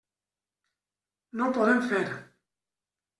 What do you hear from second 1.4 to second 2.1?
ho podem fer.